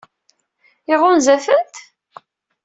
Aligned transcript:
Iɣunza-tent? 0.93 1.75